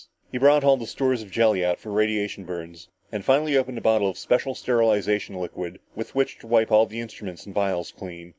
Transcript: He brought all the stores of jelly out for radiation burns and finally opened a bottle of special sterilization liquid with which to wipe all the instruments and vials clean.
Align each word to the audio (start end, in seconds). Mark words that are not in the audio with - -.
He 0.31 0.39
brought 0.39 0.63
all 0.63 0.77
the 0.77 0.87
stores 0.87 1.21
of 1.21 1.29
jelly 1.29 1.63
out 1.63 1.77
for 1.77 1.91
radiation 1.91 2.43
burns 2.43 2.89
and 3.11 3.23
finally 3.23 3.55
opened 3.55 3.77
a 3.77 3.81
bottle 3.81 4.09
of 4.09 4.17
special 4.17 4.55
sterilization 4.55 5.35
liquid 5.35 5.77
with 5.93 6.15
which 6.15 6.39
to 6.39 6.47
wipe 6.47 6.71
all 6.71 6.87
the 6.87 7.01
instruments 7.01 7.45
and 7.45 7.53
vials 7.53 7.91
clean. 7.91 8.29